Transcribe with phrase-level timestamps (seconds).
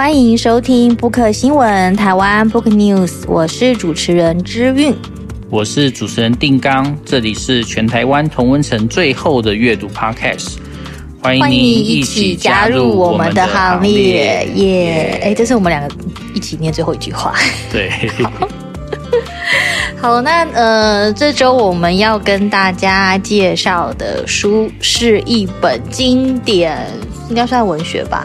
[0.00, 4.96] 欢迎收听 Book 新闻台湾 Book News，我是主持人之韵，
[5.50, 10.54] 我是主持人定刚，这里是全台湾同温层最后的阅读 Podcast，
[11.22, 15.20] 欢迎您一起加入我们的行列，耶！
[15.22, 15.94] 哎，这是我们两个
[16.34, 17.34] 一起念最后一句话，
[17.70, 17.90] 对。
[20.00, 26.86] 好，那呃，这周我们要跟大家介绍的书是一本经典，
[27.28, 28.24] 应该算文学吧？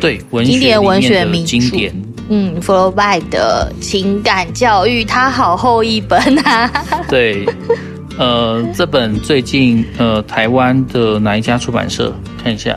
[0.00, 2.02] 对，文学经典文学名著，经典。
[2.28, 6.70] 嗯，弗洛拜的情感教育，它好厚一本啊。
[7.08, 7.46] 对，
[8.18, 12.12] 呃，这本最近呃，台湾的哪一家出版社？
[12.42, 12.76] 看一下，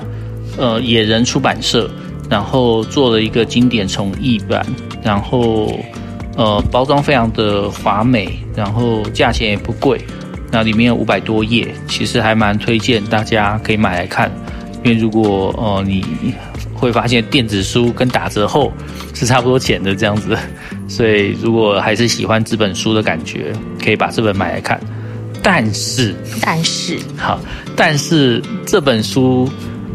[0.57, 1.89] 呃，野人出版社，
[2.29, 4.65] 然后做了一个经典重译版，
[5.03, 5.79] 然后。
[6.37, 9.99] 呃，包装非常的华美，然后价钱也不贵，
[10.49, 14.31] 那里面有五百多页，其实还蛮推荐大家可以买来看，
[14.81, 16.01] 因为如果呃你
[16.79, 18.71] 会发现电子书跟打折后
[19.13, 20.37] 是差不多钱的这样子，
[20.87, 24.79] 所以如果还是喜欢纸本书的感觉，可以把这本买来看。
[25.43, 27.39] 但是，但是，好，
[27.75, 29.49] 但是这本书，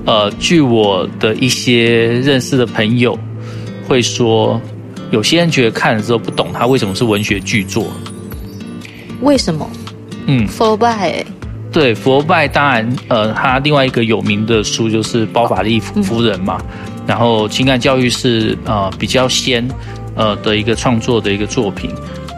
[0.04, 3.18] 呃，据我的一些认识的朋友
[3.88, 4.60] 会说。
[5.10, 7.86] 有些人觉得看了之后不懂它为什么是文学巨作，
[9.20, 9.70] 为什么？
[10.26, 11.24] 嗯，福楼拜，
[11.74, 16.62] 对，佛拜当然，呃，他另外一个有名的书就是《包法利夫人》嘛，
[17.04, 19.68] 然后情感教育是呃比较先
[20.14, 21.90] 呃的一个创作的一个作品。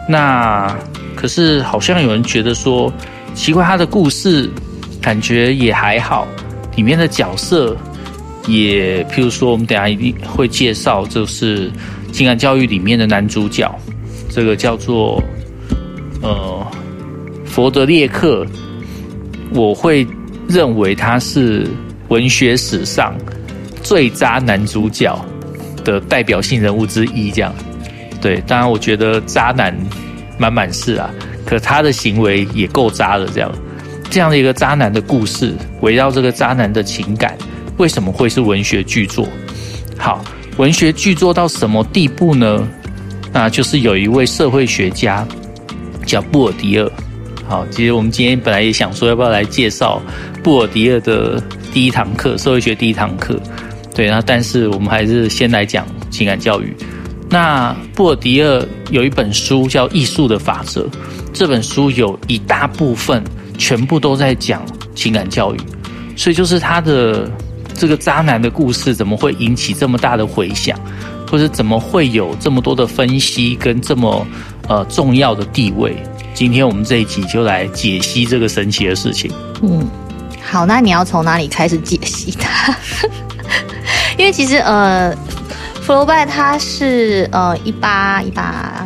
[0.09, 0.75] 那
[1.15, 2.91] 可是好像有人觉得说
[3.35, 4.49] 奇怪，他的故事
[4.99, 6.27] 感觉也还好，
[6.75, 7.77] 里面的角色
[8.47, 11.71] 也，譬如说我们等下一定会介绍，就是。
[12.13, 13.69] 情感教育里面的男主角，
[14.29, 15.21] 这个叫做
[16.23, 16.65] 呃
[17.45, 18.47] 佛德列克，
[19.53, 20.07] 我会
[20.47, 21.67] 认为他是
[22.09, 23.15] 文学史上
[23.83, 25.19] 最渣男主角
[25.83, 27.31] 的代表性人物之一。
[27.31, 27.53] 这样，
[28.21, 29.75] 对，当然我觉得渣男
[30.37, 31.09] 满满是啊，
[31.45, 33.27] 可他的行为也够渣的。
[33.27, 33.51] 这样，
[34.09, 37.37] 这样的一个渣男的故事，围绕这个渣男的情感，
[37.77, 39.27] 为什么会是文学巨作？
[39.97, 40.23] 好。
[40.57, 42.67] 文学巨作到什么地步呢？
[43.31, 45.23] 那就是有一位社会学家
[46.03, 46.91] 叫布尔迪厄。
[47.47, 50.01] 好，其实我们今天本来也想说，要不要来介绍
[50.43, 51.41] 布尔迪厄的
[51.73, 53.39] 第一堂课，社会学第一堂课。
[53.95, 56.75] 对，那但是我们还是先来讲情感教育。
[57.29, 60.81] 那布尔迪厄有一本书叫《艺术的法则》，
[61.33, 63.23] 这本书有一大部分
[63.57, 64.61] 全部都在讲
[64.93, 65.57] 情感教育，
[66.15, 67.31] 所以就是他的。
[67.79, 70.75] 这个渣男的故事怎么会引起这么大的回响，
[71.29, 74.25] 或者怎么会有这么多的分析跟这么
[74.67, 75.95] 呃重要的地位？
[76.37, 79.31] 今天我们这一集就来解析这个神奇的事情。
[79.63, 79.83] 嗯，
[80.39, 82.77] 好，那你要从哪里开始解析它？
[84.19, 85.11] 因为其实呃，
[85.81, 88.85] 福楼拜他是呃一八一八，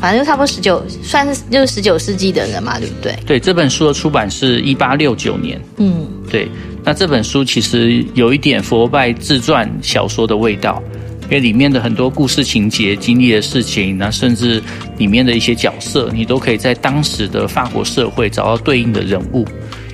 [0.00, 3.14] 反正就差不多十九，算是就是十九世纪的人嘛，对不对？
[3.26, 5.60] 对，这本书的出版是一八六九年。
[5.76, 6.50] 嗯，对。
[6.82, 10.82] 那这本书其实有一点福楼拜自传小说的味道，
[11.30, 14.60] 因为里面的很多故事情节、经历的事情，那甚至
[14.98, 19.46] 里面的一些角色，你都可以在当时的法国社会找到对应的人物。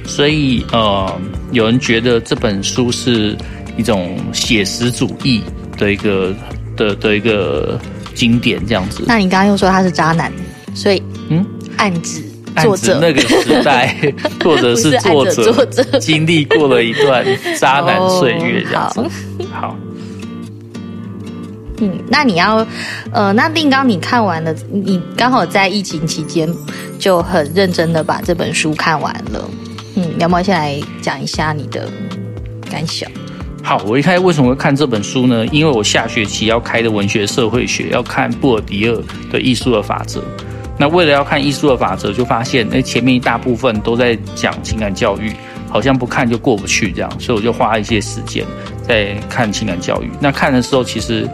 [0.06, 1.20] 所以，呃，
[1.52, 3.36] 有人觉得这本书是
[3.76, 5.42] 一种写实主义
[5.76, 6.34] 的一个
[6.74, 7.78] 的的一个
[8.14, 9.04] 经典，这样子。
[9.06, 10.32] 那你刚刚又说他是渣男，
[10.74, 11.44] 所以嗯，
[11.76, 12.22] 暗指。
[12.62, 13.94] 作者那个时代，
[14.40, 17.22] 作者是 作者，作者经历过了一段
[17.58, 19.00] 渣男岁月，这样子。
[19.00, 19.10] Oh,
[19.50, 19.76] 好，好
[21.78, 22.66] 嗯，那你要，
[23.12, 26.48] 呃，那定刚你看完了，你刚好在疫情期间
[26.98, 29.48] 就很认真的把这本书看完了。
[29.94, 31.88] 嗯，要不要先来讲一下你的
[32.70, 33.10] 感想？
[33.62, 35.44] 好，我一开始为什么会看这本书呢？
[35.48, 40.22] 因为我下学期要开的文学社会学要看布尔迪厄的艺术的法则。
[40.78, 45.32] 那为了要看艺术的法则，就发现那前面一大部分都在讲情感教育，
[45.68, 48.44] 好像不看就过不去这样，所以我就花一些时间
[48.86, 50.10] 在看情感教育。
[50.20, 51.26] 那看的时候其实，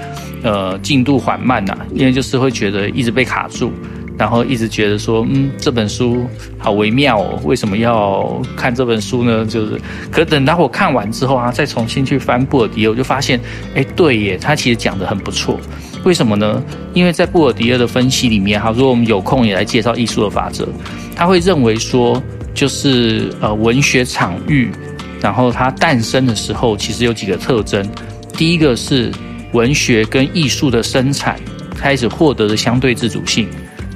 [0.43, 3.73] 呃，进度缓慢呐，因为就是会觉得一直被卡住，
[4.19, 6.27] 然后一直觉得说，嗯，这本书
[6.59, 9.47] 好微妙哦，为什么要看这本书呢？
[9.47, 9.81] 就是，
[10.11, 13.41] 可等到我看完之后啊，再重新去翻布尔迪厄，我就发现，
[13.75, 15.59] 哎，对耶，他其实讲得很不错。
[16.05, 16.61] 为什么呢？
[16.95, 20.67] 因为在布尔迪厄的分析里面，哈，如果我们有空也来介绍艺术的法则，
[21.15, 22.21] 他会认为说，
[22.53, 24.71] 就是呃，文学场域，
[25.21, 27.89] 然后它诞生的时候，其实有几个特征。
[28.37, 29.13] 第一个是
[29.53, 31.39] 文学跟艺术的生产
[31.77, 33.49] 开始获得的相对自主性，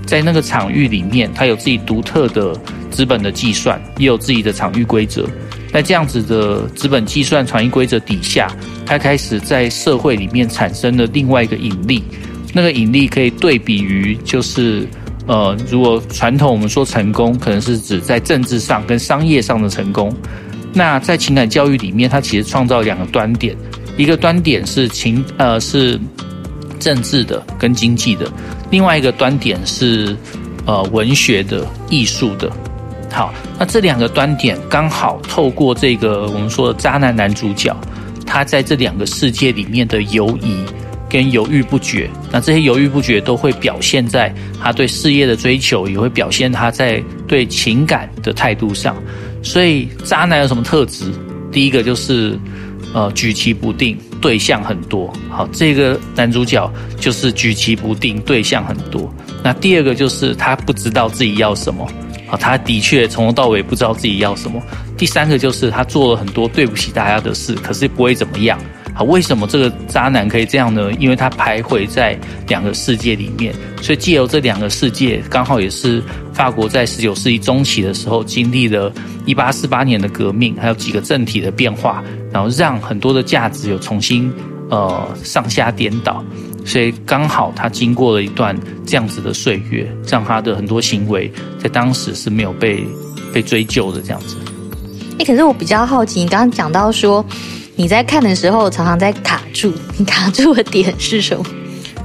[0.06, 2.58] 在那个场域里面，它有自己独特的
[2.91, 5.29] 资本的计算，也有自己的场域规则。
[5.73, 8.50] 在这样子的资本计算、场域规则底下，
[8.87, 12.03] 它开始在社会里面产生了另外一个引力，
[12.53, 14.87] 那个引力可以对比于就是。
[15.29, 20.14] 呃，如果传统我们说成功，可能是指在政治上跟商业上的成功。
[20.73, 23.56] 那在情感教育里面，它其实创造两个端点，
[23.96, 25.98] 一个端点是情呃是
[26.78, 28.31] 政治的跟经济的，
[28.70, 30.16] 另外一个端点是
[30.66, 32.50] 呃文学的艺术的。
[33.10, 37.75] 好，那这两个端点刚好透过这个我们说的渣男男主角，
[38.26, 40.64] 他在这两个世界里面的犹疑。
[41.08, 48.96] 跟犹豫不决，那这些犹豫不决都会表现在他对事业的追求，也会表现他在对情感的态度上。
[49.40, 51.04] 所以渣男有什么特质？
[51.52, 52.37] 第一个就是
[52.94, 55.12] 呃举棋不定，对象很多。
[55.30, 59.12] 好，这个男主角就是举棋不定，对象很多。
[59.42, 61.86] 那第二个就是他不知道自己要什么。
[62.26, 64.60] 好，他的确从头到尾不知道自己要什么。
[64.96, 68.58] 第三个就是他做了很多对不起大家的事，可是不会怎么样。
[68.96, 70.90] 好，为什么这个渣男可以这样呢？
[70.94, 76.02] 因为他徘徊在两个世界里面，所以借由这两个世界，刚好也是
[76.32, 78.90] 法国在十九世纪中期的时候经历了
[79.26, 82.02] 一八四八年的革命，还有几个政体的变化，
[82.32, 84.32] 然后让很多的价值有重新
[84.70, 86.25] 呃上下颠倒，
[86.64, 92.82] 所以刚好他经过了一段这样子的岁月，让他的很多行为在当时是没有被
[93.31, 94.38] 被追究的这样子。
[95.19, 97.22] 哎，可是我比较好奇，你刚刚讲到说。
[97.78, 101.44] 你在看的时候常常在卡住，你卡住的点是什么？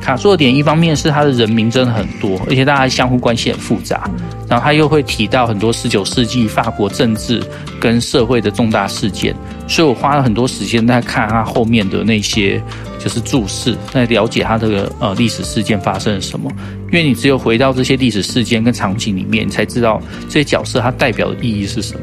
[0.02, 4.10] 卡住的点一方面是他的人名真的很多，而且大家相互关系很复杂，
[4.50, 7.42] 然后他又会提到很多十九世纪法国政治
[7.80, 9.34] 跟社会的重大事件，
[9.66, 12.62] 所以我花了很多时间在看他后面的那些
[13.00, 16.52] 就是注释，在了解他这个呃历史事件发生了什么。
[16.88, 22.02] 因为你只有回到这些历史事件跟场景里面，你才知道这些角色它代表的意义是什么。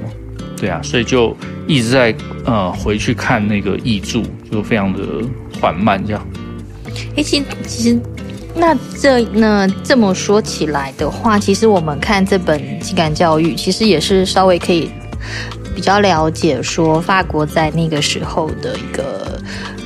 [0.60, 2.14] 对啊，所以就一直在
[2.44, 5.00] 呃回去看那个译著，就非常的
[5.60, 6.26] 缓慢这样。
[7.16, 8.00] 哎，其实其实
[8.54, 14.90] 那这那这么说起来的话，其实我们看这本情感教育，其实也是稍微可以
[15.76, 19.40] 比较了解说法国在那个时候的一个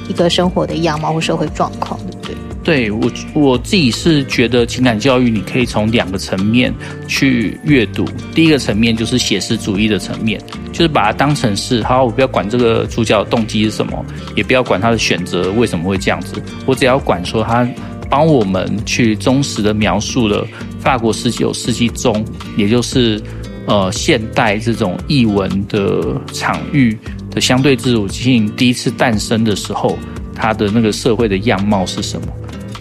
[0.09, 2.35] 一个生活的样貌或社会状况对。
[2.65, 6.73] 对我我自己是觉得情感教育，你可以从两个层面
[7.09, 8.07] 去阅读。
[8.33, 10.41] 第一个层面就是写实主义的层面，
[10.73, 14.05] 就是把它当成是好，我不要管这个主角的动机是什么，
[14.35, 17.69] 也不要管他的选择为什么会这样子，我只要管说他
[18.09, 20.47] 帮我们去忠实的描述了
[20.81, 22.25] 法国十九世纪中，
[22.57, 23.21] 也就是
[23.67, 26.99] 呃现代这种译文的场域
[27.31, 29.99] 的相对自主性第一次诞生的时候，
[30.35, 32.27] 他的那个社会的样貌是什么。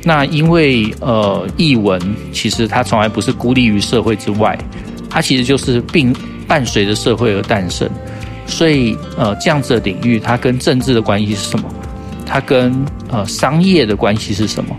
[0.04, 2.02] 那因为呃，译文
[2.34, 4.58] 其实它从来不是孤立于社会之外，
[5.10, 6.12] 它其实就是并
[6.52, 7.90] 伴随着社会而诞生。
[8.46, 11.64] 所以呃，这样子的领域，它跟政治的关系是什么？
[12.26, 12.76] 它跟
[13.10, 14.76] 呃商业的关系是什么？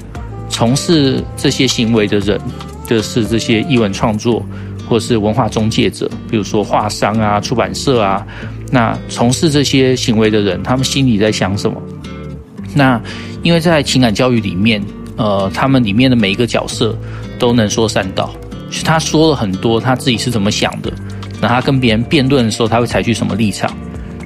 [0.50, 2.38] 从事这些行为的人，
[2.86, 4.44] 就是这些译文创作
[4.86, 8.26] 或是文化中介者，比如说画商啊、出版社啊，
[8.70, 11.80] 那从事这些行为的人，他们心里在想什么？
[12.74, 13.00] 那
[13.42, 14.82] 因为在情感教育里面。
[15.18, 16.96] 呃，他们里面的每一个角色
[17.38, 18.34] 都能说善道，
[18.82, 20.90] 他说了很多他自己是怎么想的，
[21.42, 23.68] 那他跟别人辩论的时候，他会采取什么立场？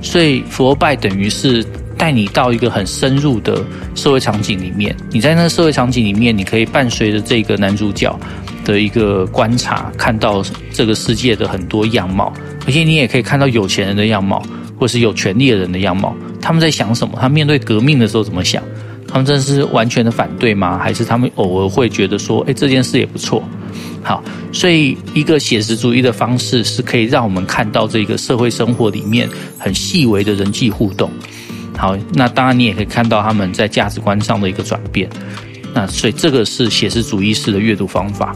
[0.02, 1.64] 所以福楼拜等于是
[1.96, 3.64] 带你到一个很深入的
[3.94, 8.14] 社会场景里面，你在那个社会场景里面，你可以伴随着这个男主角
[8.62, 12.30] 的一个观察，看到这个世界的很多样貌，
[12.66, 14.42] 而且你也可以看到有钱人的样貌，
[14.78, 17.16] 或是有权力的人的样貌，他们在想什么？
[17.18, 18.62] 他面对革命的时候怎么想？
[19.08, 20.78] 他们真的是完全的反对吗？
[20.78, 23.42] 还是他们偶尔会觉得说，哎，这件事也不错。
[24.02, 29.28] 好，所以一个写实主义的方式是可以让我们看到这个社会生活里面
[29.58, 31.10] 很细微的人际互动。
[31.76, 35.10] 好，那当然你也可以看到他们在价值观上的一个转变。
[35.74, 38.34] 那所以这个是写实主义式的阅读方法。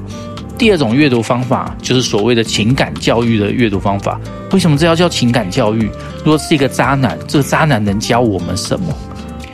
[0.58, 4.20] 第二种阅读方法就是所谓的情感教育的阅读方法。
[4.52, 5.88] 为什么这要叫情感教育？
[6.18, 8.94] 如果是一个渣男，这个渣男能教我们什么？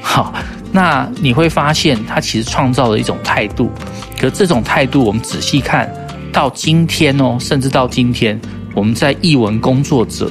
[0.00, 0.34] 好。
[0.72, 3.70] 那你会发现，他其实创造了一种态度，
[4.18, 5.92] 可这种态度，我们仔细看
[6.32, 8.40] 到今天哦，甚至到今天，
[8.74, 10.30] 我们在译文工作者，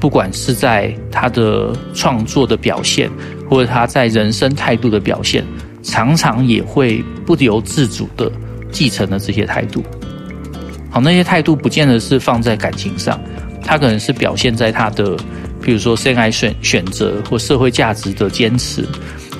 [0.00, 3.10] 不管是在他的创作的表现，
[3.50, 5.44] 或者他在人生态度的表现，
[5.82, 8.30] 常常也会不由自主的
[8.70, 9.82] 继承了这些态度。
[10.90, 13.20] 好，那些态度不见得是放在感情上，
[13.62, 15.16] 他可能是表现在他的，
[15.60, 18.86] 比如说生涯选选择或社会价值的坚持。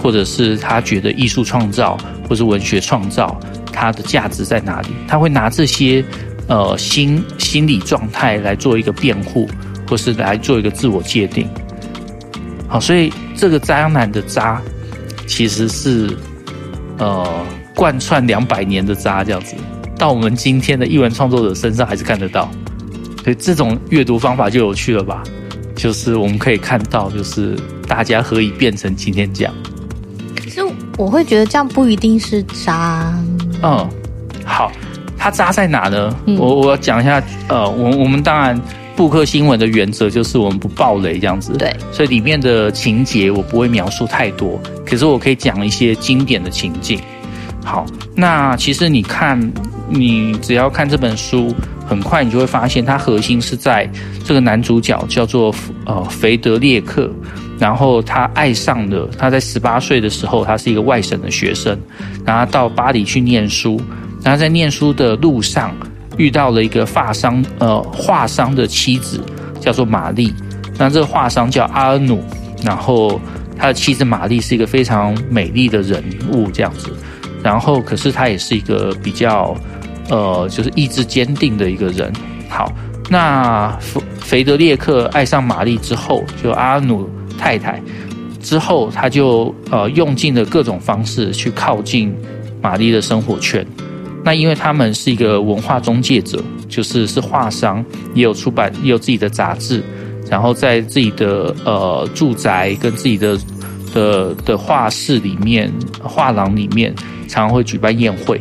[0.03, 1.97] 或者是他觉得艺术创造
[2.29, 3.41] 或是文学创造，
[3.75, 4.89] 它的价值在哪里？
[5.09, 6.05] 他会拿这些
[6.47, 9.49] 呃心心理状态来做一个辩护，
[9.89, 11.49] 或是来做一个自我界定。
[12.69, 14.63] 好，所以这个渣男的渣，
[15.27, 16.17] 其实是
[16.99, 17.29] 呃
[17.75, 19.55] 贯穿两百年的渣这样子，
[19.99, 22.51] 到我们今天的译文创作者身上还是看得到。
[23.23, 25.23] 所以这种阅读方法就有趣了吧？
[25.75, 29.55] 就是我们可以看到，就是大家何以变成今天这样。
[30.37, 30.61] 可是
[30.97, 33.13] 我会觉得这样不一定是渣。
[33.65, 33.89] 嗯，
[34.45, 34.71] 好，
[35.17, 36.15] 它扎在哪呢？
[36.27, 37.23] 嗯、我我要讲一下。
[37.49, 38.61] 呃，我我们当然
[38.95, 41.55] 布克新闻的原则就是我们不爆雷这样子。
[41.57, 41.75] 对。
[41.91, 47.01] 所以里面的情节我不会描述太多，可是我可以讲一些经典的情境。
[47.65, 49.41] 好，那其实你看，
[49.89, 51.55] 你只要看这本书。
[51.87, 53.87] 很快你就会发现，它核心是在
[54.25, 55.55] 这个男主角叫做
[55.85, 57.11] 呃腓德烈克，
[57.59, 61.79] 然后他爱上了他在十八岁的时候，他是一个外省的学生，
[62.25, 63.81] 然后到巴黎去念书，
[64.23, 65.75] 然后在念书的路上
[66.17, 69.21] 遇到了一个发商呃画商的妻子，
[69.61, 70.33] 叫做玛丽，
[70.79, 72.23] 那这个画商叫阿尔努，
[72.63, 73.21] 然后
[73.57, 76.93] 他的妻子玛丽是一个非常美丽的人物这样子，
[77.43, 79.57] 然后可是他也是一个比较。
[80.11, 82.13] 呃，就是意志坚定的一个人。
[82.51, 82.71] 好，
[83.09, 87.81] 那腓腓德烈克爱上玛丽之后，就阿努太太
[88.41, 92.15] 之后，他就呃用尽了各种方式去靠近
[92.61, 93.67] 玛丽的生活圈。
[94.23, 99.83] 那因为他们是一个文化中介者，就是是画商，也有出版，也有自己的杂志，
[100.31, 103.39] 然后在自己的呃住宅跟自己的
[103.93, 105.71] 的的画室里面、
[106.03, 106.95] 画廊里面，
[107.29, 108.41] 常常会举办宴会。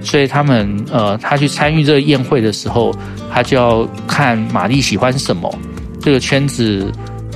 [0.00, 2.94] 所以他们呃，他去参与这个宴会的时候，
[3.30, 5.52] 他就要看玛丽喜欢什么，
[6.00, 6.90] 这个圈子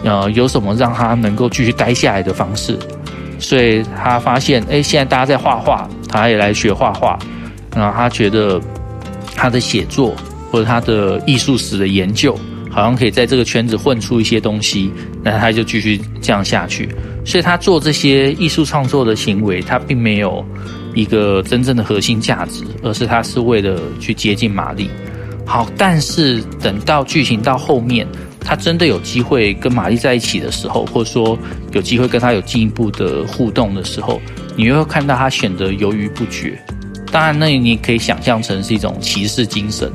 [0.05, 2.79] 呃有什么让他能够继续待下来的方式。
[3.39, 7.19] 所以他发现，哎，现在大家在画画，他也来学画画。
[7.75, 8.61] 然后他觉得
[9.35, 10.15] 他的写作
[10.51, 12.39] 或者他的艺术史的研究，
[12.71, 14.93] 好像可以在这个圈子混出一些东西。
[15.23, 16.89] 那他就继续这样下去。
[17.25, 20.45] 所以他做这些艺术创作的行为，他并没有。
[20.95, 24.91] 一个真正的核心价值，而是他是为了去接近玛丽。
[25.47, 28.07] 好，但是等到剧情到后面，
[28.45, 31.39] 他真的有机会跟玛丽在一起的时候，或者说
[31.73, 34.21] 有机会跟他有进一步的互动的时候，
[34.57, 36.59] 你又会看到他显得犹豫不决。
[37.11, 39.91] 当然，那你可以想象成是一种骑士精神，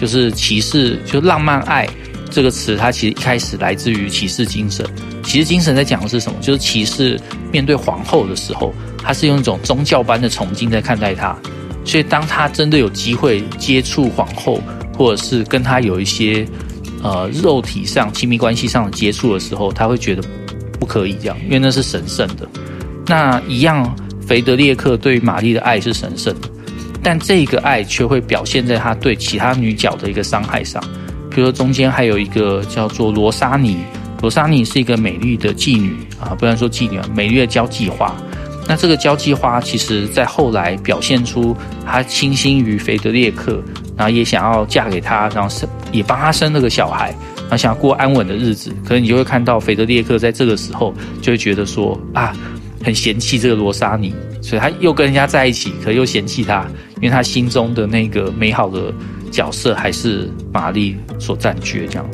[0.00, 1.88] 就是骑士，就浪漫爱
[2.30, 4.86] 这个词，它其实一开始来自于骑士精神。
[5.24, 6.38] 骑士精神在讲的是什么？
[6.40, 7.20] 就是骑士
[7.50, 8.72] 面对皇后的时候。
[9.04, 11.36] 他是用一种宗教般的崇敬在看待他，
[11.84, 14.62] 所以当他真的有机会接触皇后，
[14.96, 16.46] 或者是跟他有一些
[17.02, 20.22] 呃肉体上亲密关系上的接触的时候，他会觉得
[20.78, 22.48] 不可以这样，因为那是神圣的。
[23.06, 23.94] 那一样，
[24.26, 26.48] 腓德烈克对玛丽的爱是神圣的，
[27.02, 30.82] 但这个爱却会表现在他对其他女角的一个伤害上。
[31.30, 33.78] 比如说中间还有一个叫做罗莎妮，
[34.20, 38.14] 罗莎妮是一个美丽的妓女啊，不能说妓女啊，美丽的交际花。
[38.68, 43.60] 那这个交际花，其实在后来表现出她倾心于腓德烈克，
[43.96, 48.72] 然后也想要嫁给他，然后生也帮他生了个小孩，然后想要过安稳的日子。
[48.84, 52.32] 可能你就会看到腓德烈克在这个时候就会觉得说啊，
[52.84, 58.92] 很嫌弃这个罗莎妮，所以他又跟人家在一起，可又嫌弃他，因为他心中的那个美好的
[59.30, 62.06] 角色还是玛丽所占据这样。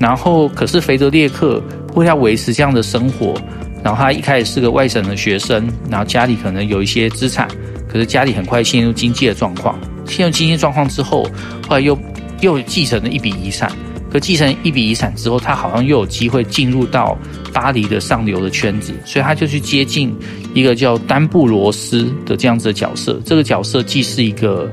[0.00, 1.62] 然后，可是腓德烈克
[1.94, 3.34] 为了维持这样的生活。
[3.80, 7.48] 然后他一开始是个外省的学生，然后家里可能有一些资产，
[7.88, 9.78] 可是家里很快陷入经济的状况。
[10.08, 11.22] 陷入经济状况之后，
[11.68, 11.96] 后来又
[12.40, 13.70] 又继承了一笔遗产。
[14.10, 17.14] 可继承一笔遗产之后，他好像又有机会进入到
[17.52, 20.16] 巴黎的上流的圈子，所以他就去接近
[20.54, 23.20] 一个叫丹布罗斯的这样子的角色。
[23.26, 24.66] 这个角色既是一个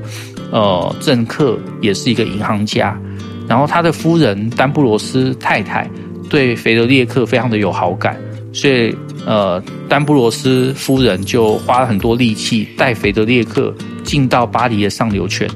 [0.50, 2.98] 呃政客，也是一个银行家。
[3.46, 5.86] 然后他的夫人丹布罗斯太太
[6.30, 8.18] 对腓德烈克非常的有好感。
[8.54, 15.50] 所以，呃，丹布罗斯夫人就花了很多力气带腓德烈克进到巴黎的上流圈。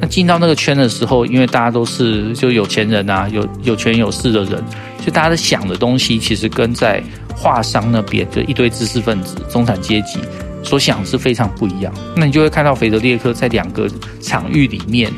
[0.00, 4.50] 那进到那个圈的时候，因为大家都是就有钱人啊，有有权有势的人，
[4.98, 7.02] 所以大家的想的东西其实跟在
[7.36, 10.20] 画商那边的一堆知识分子、中产阶级
[10.62, 11.92] 所想是非常不一样。
[12.14, 15.12] 那你就会看到腓德烈克在两个场域里面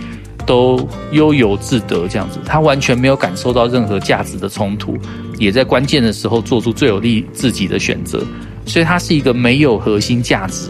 [0.46, 4.96] 都悠游自得，这样子，他完全没有感受到任何价值的冲突。
[5.40, 8.22] 也在关键的时候做出最有利自己的选择，
[8.66, 10.68] 所以他是一个没有核心价值，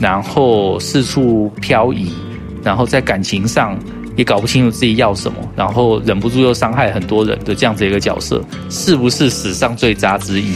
[0.00, 2.08] 然后四处漂移，
[2.62, 3.76] 然后在感情上
[4.16, 8.40] 也搞不清楚自己要什么，然后忍不住又伤害很多人的这样子一个角色，
[8.70, 10.52] 是不是史上最渣之一？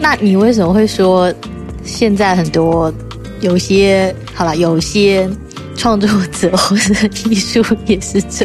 [0.00, 1.32] 那你为什么会说
[1.84, 2.92] 现在很多
[3.40, 5.30] 有些好了，有些
[5.76, 6.94] 创作者或者
[7.28, 8.44] 艺术也是这？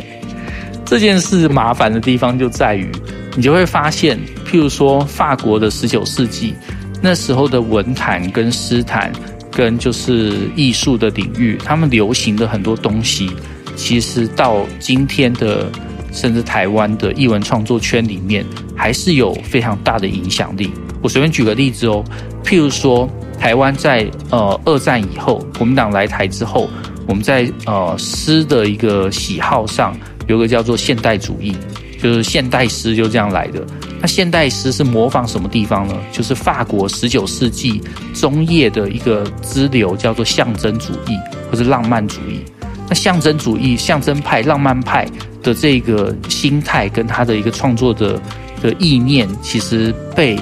[0.86, 2.88] 这件事麻烦的地方就在于。
[3.36, 4.18] 你就会发现，
[4.50, 6.54] 譬如说法国的十九世纪，
[7.02, 9.12] 那时候的文坛跟诗坛
[9.52, 13.30] 跟就是艺术的领域，他们流行的很多东西，
[13.76, 15.70] 其实到今天的
[16.12, 20.72] 甚至台湾的艺文创作圈里面，还是有非常大的影响力。
[21.02, 22.04] 我随便举个例子哦，
[22.44, 26.70] 譬如说，台湾在呃二战以后，国民党来台之后，
[27.06, 29.96] 我们在呃诗的一个喜好上，
[30.28, 31.56] 有个叫做现代主义，
[32.06, 33.66] 就是现代诗就这样来的。
[34.00, 35.96] 那现代诗是模仿什么地方呢？
[36.12, 37.82] 就是法国十九世纪
[38.14, 41.18] 中叶的一个支流，叫做象征主义
[41.50, 42.46] 或者浪漫主义。
[42.88, 45.08] 那象征主义、象征派、浪漫派
[45.42, 48.22] 的这个心态跟他的一个创作的
[48.62, 50.40] 的意念，其实被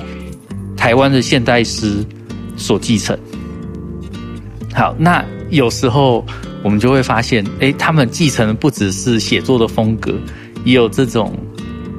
[0.75, 2.05] 台湾的现代诗
[2.57, 3.17] 所继承。
[4.73, 6.25] 好，那有时候
[6.61, 10.13] 我们就会发现，诶，他们继承的不只是写作的风格，
[10.65, 11.33] 也有这种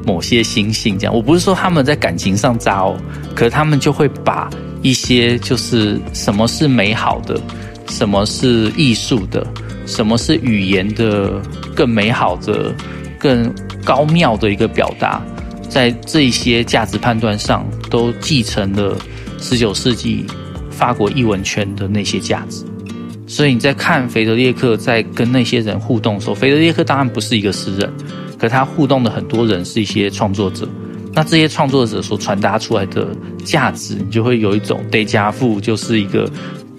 [0.06, 0.99] 某些心性。
[0.99, 2.96] 这样，我不是说他们在感情上渣哦，
[3.34, 4.49] 可是他们就会把
[4.82, 7.40] 一些就是什么是美好的，
[7.88, 9.46] 什么是艺术的，
[9.87, 11.40] 什么是语言的
[11.75, 12.75] 更美好的、
[13.18, 13.52] 更
[13.84, 15.23] 高妙的一个表达。
[15.68, 18.96] 在这一些价值判断上，都继承了
[19.40, 20.25] 十九世纪
[20.70, 22.64] 法国译文圈的那些价值。
[23.26, 27.92] 所以你在看腓德烈克在跟那些人互动的时候，腓德烈克当然不是一个诗人，
[28.45, 30.69] 可他互动的很多人是一些创作者。
[31.15, 33.09] 那这些创作者所传达出来的
[33.43, 36.31] 价值，你就会有一种 déjà vu，就是一个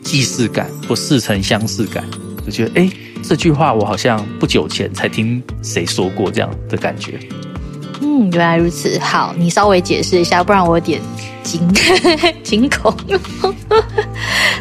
[0.04, 2.04] 既视感或似曾相识感，
[2.46, 2.88] 就觉得哎，
[3.24, 7.18] 这句话我好像不久前才听谁说过这样的感觉。
[8.02, 9.00] 嗯，原来如此。
[9.00, 11.02] 好，你稍微解释一下，不然我有点
[11.42, 11.68] 惊
[12.44, 12.96] 惊恐。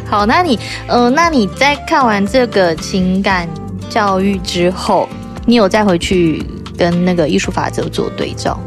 [0.07, 0.57] 好，那你，
[0.87, 3.47] 呃，那你在看完这个情感
[3.91, 5.07] 教育之后，
[5.45, 6.41] 你有再回去
[6.77, 8.59] 跟那个艺术法则做对照？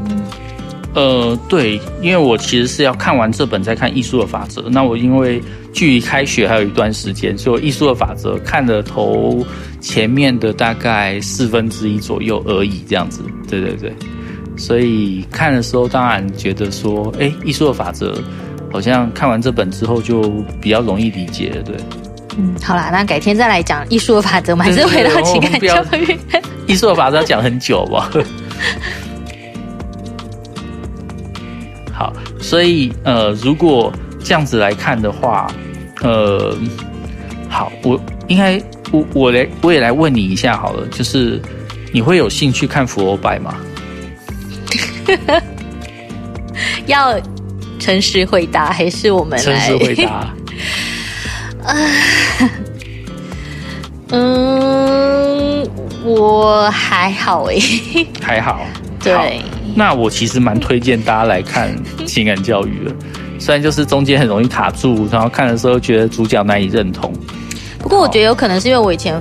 [0.94, 4.62] 呃，对，因为我其实是要看完这本再看艺术的法则。
[4.70, 5.40] 那我因为
[5.72, 9.46] 距离开学还有一段时间，所以艺术的法则看了头
[9.80, 13.22] 前面的大概四分之一左右而已，这样子。
[13.48, 13.92] 对对对。
[14.56, 18.18] 所以看的时候，当然觉得说，哎，艺术的法则，
[18.72, 20.22] 好像看完这本之后就
[20.60, 21.76] 比较容易理解了，对。
[22.40, 26.16] 嗯，好啦，那改天再来讲艺术的法则，我们还是回到情感教育。
[26.68, 28.08] 艺术的法则要讲很久吧？
[31.92, 35.50] 好，所以呃，如果这样子来看的话，
[36.02, 36.56] 呃，
[37.48, 41.42] 好，我应该我我来我也来问你一下好了，就是
[41.92, 43.56] 你会有兴趣看福楼拜吗？
[46.86, 47.18] 要
[47.80, 49.44] 诚实回答还是我们来？
[49.44, 50.32] 诚实回答。
[54.10, 55.68] 嗯，
[56.04, 57.60] 我还好诶，
[58.22, 58.60] 还好。
[59.02, 59.24] 对好，
[59.74, 61.70] 那我其实蛮推荐大家来看
[62.06, 62.92] 情感教育的，
[63.38, 67.12] 虽然就是中间很容易卡住，然后看的时候觉得主角难以认同。
[67.78, 69.20] 不过我觉得有可能是因为我以前。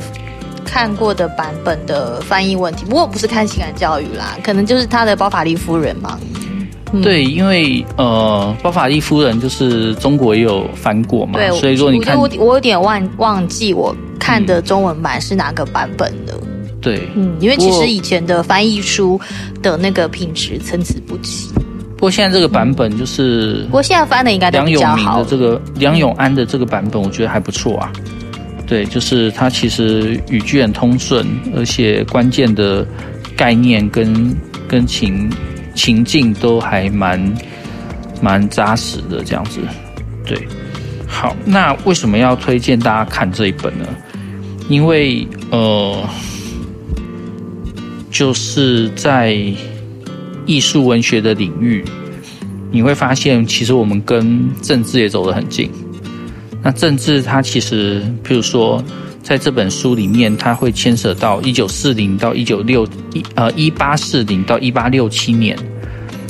[0.69, 6.19] 看过的版本的翻译问题，不过不是看情感教育啦，可能就是他的包法利夫人嘛。
[6.93, 16.33] 嗯、对，因为呃，包法利夫人就是中国也有翻过嘛，所以说你看，我我有点忘忘记我看的中文版是哪个版本的。
[16.79, 19.19] 对，嗯，因为其实以前的翻译书
[19.61, 21.49] 的那个品质参差不齐。
[21.95, 24.51] 不过现在这个版本就是，不过现在翻的应该。
[24.51, 27.91] 梁永明的这个梁永安的这个版本，我觉得还不错啊。
[28.67, 32.85] 对，就是它其实语句很通顺，而且关键的
[33.35, 34.35] 概念跟
[34.67, 35.27] 跟情
[35.77, 37.33] 情境都还蛮
[38.19, 39.61] 蛮扎实的这样子。
[40.25, 40.35] 对，
[41.07, 43.85] 好，那为什么要推荐大家看这一本呢？
[44.67, 46.03] 因为呃，
[48.09, 49.37] 就是在
[50.45, 51.85] 艺术文学的领域，
[52.71, 55.69] 你会发现其实我们跟政治也走得很近。
[56.63, 58.83] 那政治它其实，譬如说，
[59.27, 65.53] 在这本书里面，它会牵扯到一九四零到一九六一呃一八四零到一八六七年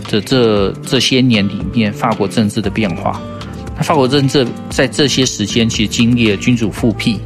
[0.10, 3.22] 的这这些年里面，法国政治的变化。
[3.76, 7.20] 那法国政治在这些时间其实经历了君主复辟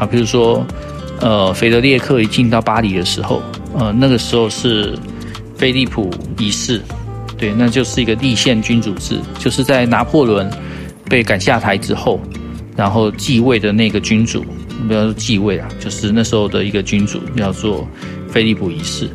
[0.00, 0.66] 啊，比如说，
[1.20, 3.40] 呃，腓德烈克一进到巴黎的时候，
[3.78, 4.98] 呃，那个时候是
[5.56, 6.82] 菲利普一世，
[7.38, 10.50] 对，那就是一个立宪君主制，就是在拿破仑。
[11.08, 12.18] 被赶下台之后，
[12.74, 14.42] 然后继位的那个君主，
[14.86, 17.86] 不要说继位啊，就是那时候的一个君主叫做
[18.28, 19.08] 菲利普一世。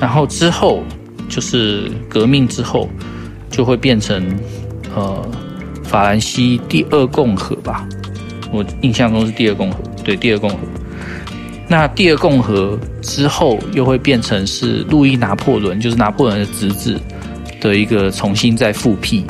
[0.00, 0.82] 然后之后
[1.28, 2.88] 就是革命之后，
[3.50, 4.22] 就会变成
[4.94, 5.28] 呃
[5.84, 7.88] 法兰西第二共和吧，
[8.52, 10.58] 我印象中是第二共和，对，第二共和。
[11.68, 16.98] 那第二共和之后又会变成是路易拿破仑，就是拿破仑的侄子
[17.60, 19.24] 的一个重新再复辟。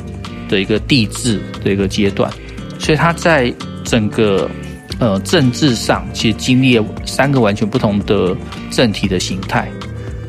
[0.49, 2.33] 的一个帝制的一个阶段，
[2.79, 3.53] 所以他在
[3.85, 4.51] 整个
[4.99, 8.37] 呃政治上，其实经历了三个完全不同的
[8.71, 9.69] 政体的形态。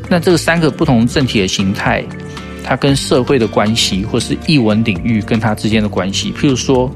[0.09, 2.03] 那这个三个不同政体的形态，
[2.63, 6.91] 它跟社会的关系，或是艺文领域跟它之间的关系，譬如说，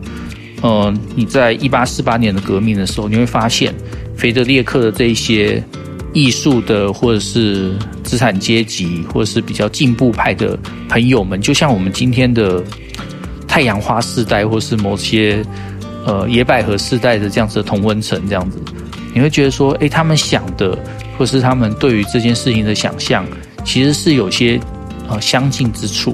[0.61, 3.73] 呃，你在一八四八年的革命的时候，你会发现，
[4.17, 5.63] 腓德烈克的这一些
[6.11, 10.57] 艺术的，或者是资产阶级，或者是比较进步派的
[10.89, 12.63] 朋友们，就像我们今天的
[13.47, 15.43] 太阳花世代，或是某些
[16.05, 18.57] 呃野百合世代的这样子的同温层，这样子，
[19.13, 20.77] 你会觉得说，诶，他们想的，
[21.17, 23.25] 或是他们对于这件事情的想象，
[23.63, 24.59] 其实是有些
[25.09, 26.13] 呃相近之处。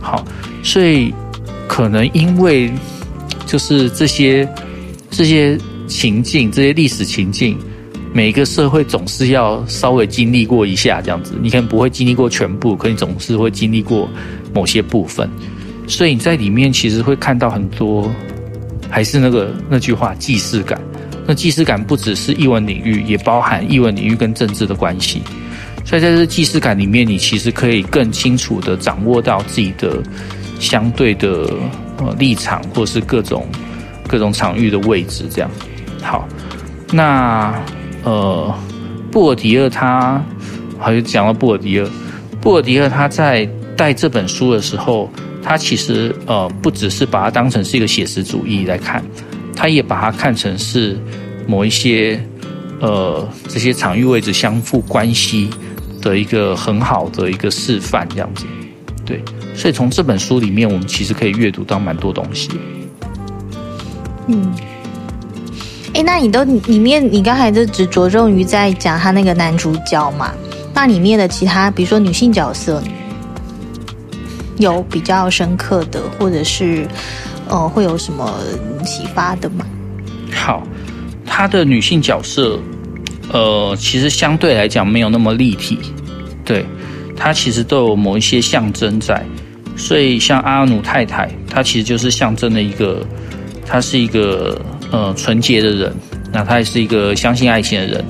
[0.00, 0.24] 好，
[0.62, 1.12] 所以
[1.66, 2.72] 可能因为。
[3.48, 4.48] 就是这些
[5.08, 7.56] 这些情境，这些历史情境，
[8.12, 11.34] 每个社会总是要稍微经历过一下这样子。
[11.40, 14.08] 你可能不会经历过全部，可你总是会经历过
[14.52, 15.30] 某些部分。
[15.86, 18.10] 所以你在里面其实会看到很多，
[18.90, 20.80] 还是那个那句话，既视感。
[21.26, 25.22] 那既视感不只是译文领域，也包含译文领域跟政治的关系。
[25.84, 30.02] 所以在这既视感里面，你其实可以更清楚地掌握到自己的
[30.58, 31.48] 相对的。
[31.98, 33.46] 呃，立场或是各种
[34.06, 35.50] 各种场域的位置，这样
[36.02, 36.28] 好。
[36.92, 37.54] 那
[38.04, 38.54] 呃，
[39.10, 40.22] 布尔迪厄他
[40.78, 41.88] 好像讲到布尔迪厄，
[42.38, 45.10] 布尔迪厄他在带这本书的时候，
[45.46, 49.00] 他其实呃不只是把它当成是一个写实主义来看，
[49.54, 50.98] 他也把它看成是
[51.46, 52.20] 某一些
[52.80, 55.48] 呃这些场域位置相互关系
[56.02, 58.44] 的一个很好的一个示范，这样子，
[59.04, 59.22] 对。
[59.54, 62.50] 所以从这本书里面，我们其实可以阅读到蛮多东西。
[64.26, 64.52] 嗯，
[65.94, 70.32] 哎，那你都里面，你刚才就只着重于在讲他那个男主角嘛？
[70.74, 72.82] 那里面的其他，比如说女性角色，
[74.58, 76.86] 有比较深刻的，或者是
[77.48, 78.34] 呃，会有什么
[78.84, 79.66] 启发的吗？
[80.32, 80.62] 好，
[81.24, 82.58] 他的女性角色，
[83.32, 85.78] 呃，其实相对来讲没有那么立体，
[86.44, 86.64] 对，
[87.16, 89.24] 他其实都有某一些象征在。
[89.78, 93.06] 所以，像阿努太太，她其实就是象征了一个，
[93.66, 94.58] 她是一个
[94.90, 95.94] 呃纯洁的人，
[96.32, 98.02] 那她也是一个相信爱情的人。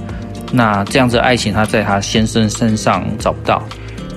[0.52, 3.61] 那这样子的爱情，她在她先生身上找不到。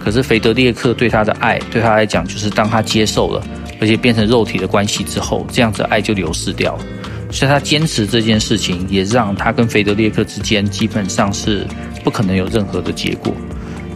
[0.10, 3.44] 可是腓德烈克对他的爱，对他来讲，就是当他接受了，
[3.80, 6.86] 而且变成肉体的关系之后，这样子爱就流失掉了。
[7.32, 11.64] 所以他坚持这件事情，也让他跟腓德烈克之间基本上是
[12.04, 13.32] 不可能有任何的结果。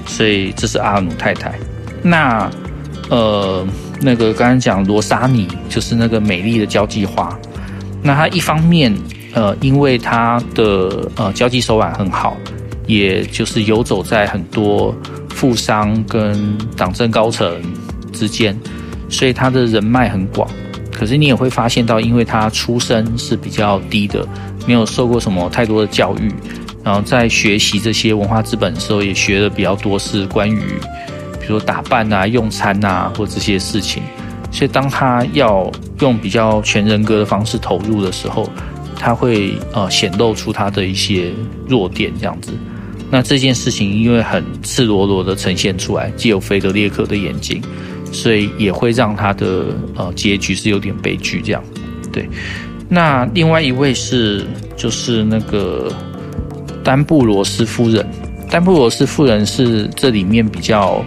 [0.05, 1.51] 所以这是阿努太太。
[2.03, 2.47] 那。
[3.09, 3.67] 呃，
[3.99, 7.37] 那个刚刚讲罗莎尼就是那个美丽的交际花，
[8.01, 8.95] 那她一方面
[9.33, 12.37] 呃，因为她的呃交际手腕很好，
[12.87, 14.95] 也就是游走在很多
[15.43, 17.61] 富商跟党政高层
[18.13, 18.57] 之间，
[19.09, 20.49] 所以他的人脉很广。
[20.89, 24.25] 可是你也会发现到，因为他出身是比较低的，
[24.65, 26.31] 没有受过什么太多的教育，
[26.81, 30.61] 然后在学习这些文化资本的时候，也学的比较多是关于。
[31.41, 34.01] 比如说打扮啊、用餐啊，或这些事情，
[34.49, 38.49] 所以当他要用比较全人格的方式投入的时候，
[38.95, 41.33] 他会呃显露出他的一些
[41.67, 42.53] 弱点，这样子。
[43.13, 47.61] 那这件事情因为很赤裸裸的呈现出来，既有菲德列克的眼睛，
[48.11, 51.63] 所以也会让他的呃结局是有点悲剧这样。
[52.11, 52.27] 对，
[52.89, 54.43] 那另外一位是
[54.75, 55.93] 就是那个
[56.83, 58.03] 丹布罗斯夫人，
[58.49, 61.05] 丹布罗斯夫人是这里面比较。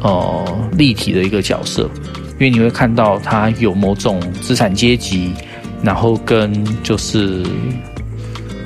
[0.00, 1.90] 呃，立体的一个角色，
[2.34, 5.32] 因为你会看到他有某种资产阶级，
[5.82, 7.42] 然后跟就是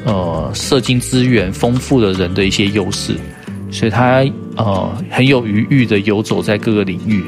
[0.04, 3.14] 呃，社经资源丰富的人的一些优势，
[3.70, 4.24] 所以他
[4.56, 7.24] 呃很有余裕的游走在各个领域。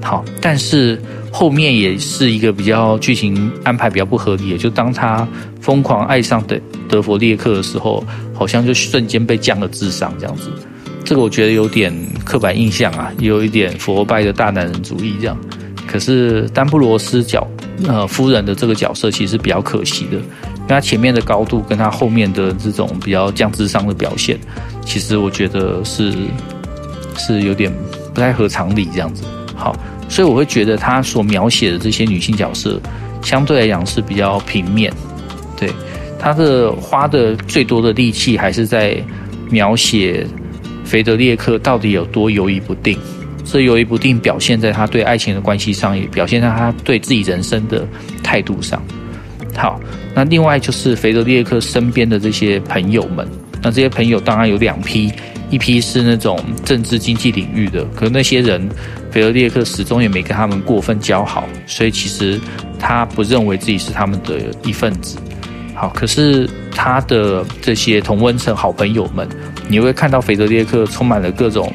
[0.00, 1.00] 好，但是
[1.32, 5.26] 后面也是一个比较剧情安排比较不合理的，就当他
[5.60, 10.50] 疯狂爱上的德弗列克的时候，好像就瞬间被降了智商这样子。
[11.04, 11.92] 这个我觉得有点
[12.24, 15.36] 刻板印象啊，也有一点佛拜的大男人主义这样。
[15.86, 17.46] 可是丹布罗斯角
[17.86, 20.20] 呃夫人的这个角色其实比较可惜的，
[20.68, 24.38] 因为他前面的高度跟他后面的这种比较降智商的表现，
[24.84, 26.12] 其实我觉得是
[27.16, 27.72] 是有点
[28.12, 29.24] 不太合常理这样子。
[29.56, 29.74] 好，
[30.10, 32.78] 所以我会觉得他所描写的这些女性角色，
[33.22, 34.92] 相对来讲是比较平面。
[35.56, 35.70] 对，
[36.18, 39.02] 他的花的最多的力气还是在
[39.50, 40.26] 描写。
[40.84, 42.98] 腓德烈克到底有多犹豫不定？
[43.44, 47.86] 这犹豫不定表现在他对爱情的关系上，也表现在他对自己人生的
[48.22, 48.82] 态度上。
[49.58, 49.80] 好，
[50.14, 53.28] 那另外就是腓德烈克身边的这些朋友们，
[53.60, 55.12] 那这些朋友当然有两批，
[55.50, 58.68] 一批是那种政治经济领域的，可是那些人，
[59.10, 62.40] 腓特烈克始终也没跟他们过分交好，所以其实
[62.78, 65.18] 他不认为自己是他们的一份子。
[65.74, 69.28] 好，可是他的这些同温层好朋友们，
[69.68, 71.72] 你会看到腓特烈克充满了各种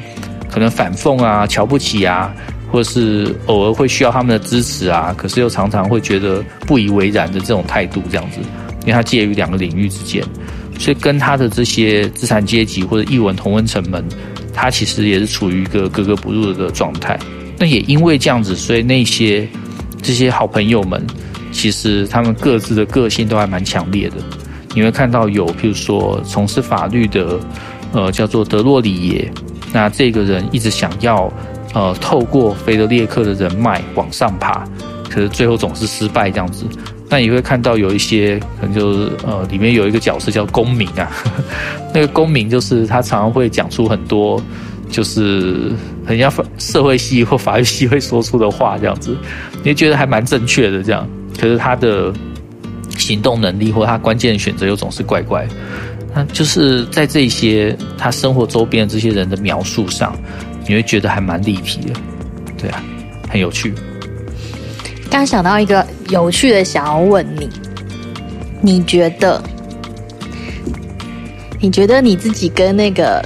[0.50, 2.34] 可能反讽啊、瞧不起啊，
[2.70, 8.38] 或是偶尔会需要他们的支持啊，可是又常常会觉得不以为然的这种态度，这样子，
[8.82, 10.22] 因为他介于两个领域之间，
[10.78, 14.04] 所以跟他的这些资产阶级或者艺文同温层们。
[14.56, 17.18] 他其实也是处于一个格格不入的状态。
[17.58, 19.48] 那也因为这样子，所以那些
[20.00, 21.04] 这些好朋友们，
[21.50, 24.14] 其实他们各自的个性都还蛮强烈的。
[24.72, 27.40] 你会看到有，譬如说从事法律的，
[27.92, 29.32] 呃，叫做德洛里耶，
[29.72, 31.28] 那这个人一直想要，
[31.74, 34.64] 呃，透过菲德烈克的人脉往上爬，
[35.10, 36.64] 可是最后总是失败这样子。
[37.10, 41.10] 那你会看到有一些可能就是呃，里面有一个角色叫公民啊，
[41.92, 44.42] 那个公民就是他常常会讲出很多
[44.90, 45.70] 就是
[46.06, 49.16] 很像社会系或法律系会说出的话这样子，
[49.62, 51.06] 你觉得还蛮正确的这样，
[51.38, 52.12] 可是他的
[52.96, 55.46] 行动能力或他关键的选择又总是怪怪，
[56.14, 60.16] 那就是在这些他生活周边的这些人的描述上，
[60.66, 61.92] 你会觉得还蛮立体的，
[62.58, 62.82] 对啊，
[63.28, 63.72] 很有趣。
[65.10, 67.48] 刚想到一个有趣的，想要问你，
[68.60, 69.42] 你觉得？
[71.60, 73.24] 你觉得你自己跟那个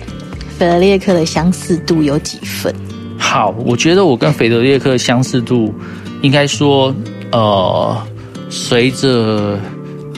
[0.58, 2.72] 腓特烈克的相似度有几分？
[3.18, 5.74] 好，我觉得我跟腓特烈克相似度，
[6.22, 6.94] 应该说，
[7.32, 8.06] 呃，
[8.48, 9.58] 随着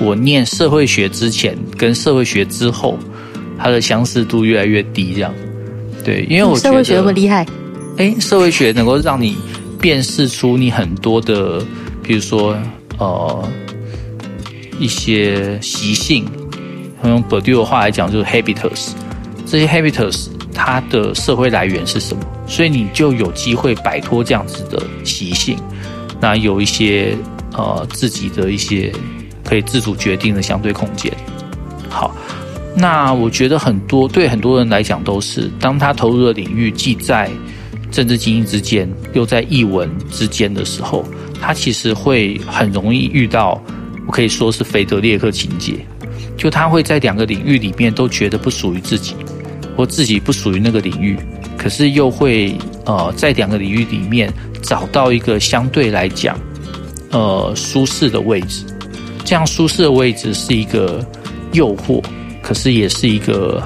[0.01, 2.99] 我念社会学之前跟社会学之后，
[3.59, 5.33] 它的相似度越来越低，这样。
[6.05, 7.47] 对，因为我觉得社会学那么厉害，
[7.97, 9.37] 哎，社会学能够让你。
[9.83, 11.65] 辨识出你很多的，
[12.03, 12.55] 比如说
[12.99, 13.49] 呃
[14.79, 16.27] 一些习性，
[17.03, 18.91] 用 Bourdieu 的话来讲就是 habitus，
[19.47, 22.23] 这些 habitus 它的社会来源是什么？
[22.47, 25.57] 所以你就有机会摆脱这样子的习性，
[26.21, 27.17] 那有一些
[27.55, 28.93] 呃自己的一些
[29.43, 31.11] 可以自主决定的相对空间。
[31.89, 32.15] 好，
[32.81, 37.31] 那我觉得很多对很多人来讲都是，当他投入的领域既在。
[37.91, 41.05] 政治精英之间，又在译文之间的时候，
[41.41, 43.61] 他其实会很容易遇到，
[44.07, 45.75] 我可以说是腓德烈克情节，
[46.37, 49.17] 就他会在两个领域里面都觉得不属于自己，
[49.77, 51.19] 或自己不属于那个领域，
[51.59, 56.39] 可是又会呃在两个领域里面找到一个相对来讲
[57.11, 58.65] 呃舒适的位置，
[59.25, 61.05] 这样舒适的位置是一个
[61.51, 62.01] 诱惑，
[62.43, 63.63] 可是也是一个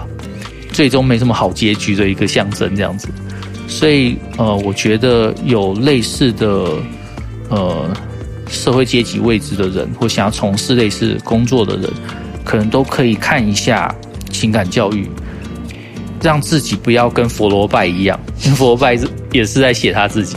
[0.72, 3.08] 最终没什么好结局的一个象征，这样子。
[3.66, 6.70] 所以，呃，我觉得有类似的，
[7.48, 7.90] 呃，
[8.48, 11.90] 社会阶级位置的人，或想要从事类似工作的人，
[12.44, 13.92] 可能都可以看一下
[14.30, 15.08] 情感教育，
[16.22, 18.20] 让自己不要跟佛罗拜一样，
[18.54, 18.98] 佛罗拜
[19.32, 20.36] 也是在写他自己，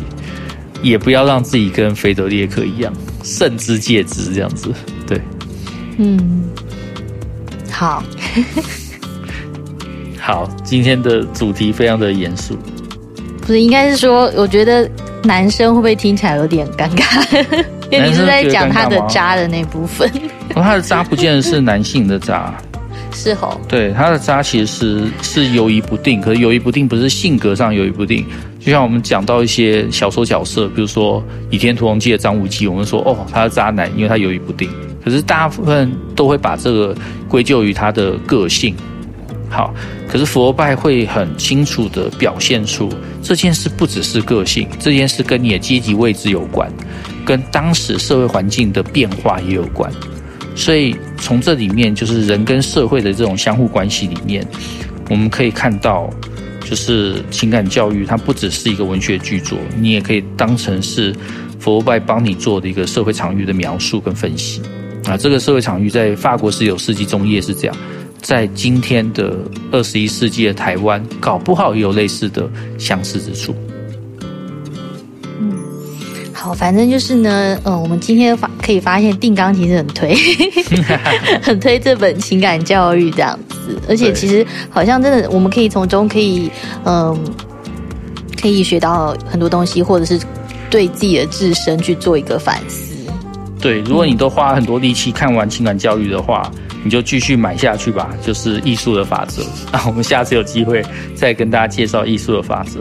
[0.82, 4.74] 也不要让自己跟腓德烈克一样，慎之戒之这样子，
[5.06, 5.20] 对，
[5.98, 6.46] 嗯，
[7.78, 8.02] 好，
[10.20, 12.58] 好，今天的主题非常的严肃。
[13.40, 14.90] 不是，应该是说，我觉得
[15.24, 17.46] 男生会不会听起来有点尴尬？
[17.92, 20.10] 因为你是在讲他的渣的那部分。
[20.56, 22.52] 哦，他的渣不见得是男性的渣，
[23.14, 23.62] 是吼？
[23.68, 28.26] 对，他的渣其实是是犹疑不定，可是犹疑不定不是性格上犹疑不定。
[28.60, 34.68] 就像我们讲到一些小说角色，比如说《倚天屠龙记》的张无忌，我们说哦，他是渣男，因为他犹疑不定。
[35.06, 36.94] 可是大部分都会把这个
[37.28, 38.76] 归咎于他的个性。
[39.50, 39.74] 好，
[40.10, 42.90] 可是佛拜会很清楚地表现出
[43.24, 46.70] 这件事不只是个性，这件事跟你的阶级位置有关，
[47.26, 49.90] 跟当时社会环境的变化也有关。
[50.54, 54.46] 所以从这里面，就是人跟社会的这种相互关系里面，
[55.10, 56.10] 我们可以看到，
[56.66, 61.16] 就是情感教育它不只是一个文学巨作，你也可以当成是
[61.58, 64.62] 佛拜帮你做的一个社会场域的描述跟分析。
[65.08, 67.76] 啊，这个社会场域在法国是有世纪中叶是这样。
[68.22, 69.38] 在今天的
[69.72, 73.56] 二十一世纪的台湾，搞不好也有类似的相似之处。
[75.40, 75.54] 嗯，
[76.34, 80.18] 好，反正就是呢，呃，我们今天发可以发现，定纲其实很推，
[81.42, 86.52] 很推这本情感教育这样子，而且其实好像真的，我们可以从中可以，
[86.84, 87.20] 嗯、呃，
[88.42, 90.20] 可以学到很多东西，或者是
[90.70, 92.87] 对自己的自身去做一个反思。
[93.68, 96.50] 对，如果你都花很多力气看完情感教育的话。
[96.84, 99.44] 你就继续买下去吧，就是艺术的法则。
[99.74, 100.82] 那我们下次有机会
[101.14, 102.80] 再跟大家介绍艺术的法则。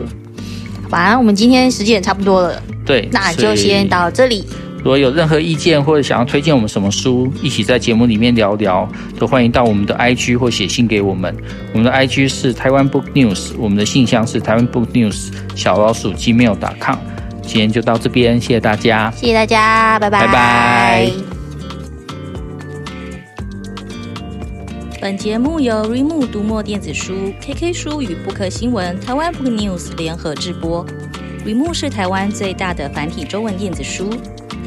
[0.83, 4.45] 好吧，我们今天时间也差不多了，对，那就先到这里。
[4.77, 11.35] 如如果有任何意见或者想要推荐我们什么书，一起在节目里面聊聊，都欢迎到我们的 IG 或写信给我们。
[11.73, 16.95] 我们的 IG 是台湾 Book News，我们的信箱是台湾 Book News 小老鼠 gmail.com。
[17.47, 21.11] 今天就到这边，谢谢大家，谢谢大家，拜拜，拜拜。
[24.99, 30.85] 本节目由 Readmoo 读墨电子书、KK 书与 Book 新闻、台湾 Book News 联合制播。
[31.45, 34.09] Readmoo 是台湾最大的繁体中文电子书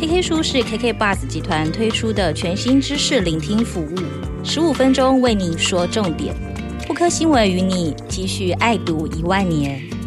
[0.00, 3.94] ，KK 书是 KK Bus 集团推出的全新知识聆听服务，
[4.42, 6.34] 十五分钟为你说重点。
[6.88, 9.99] Book 新闻与你继续爱读一万年。